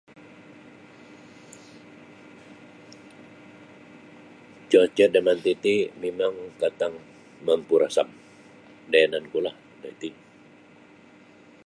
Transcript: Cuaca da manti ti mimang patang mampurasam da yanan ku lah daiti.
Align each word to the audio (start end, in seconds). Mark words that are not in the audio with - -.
Cuaca 4.69 5.05
da 5.13 5.19
manti 5.27 5.53
ti 5.63 5.75
mimang 6.01 6.37
patang 6.59 6.95
mampurasam 7.45 8.09
da 8.91 8.97
yanan 9.01 9.25
ku 9.31 9.37
lah 9.45 9.55
daiti. 9.81 10.09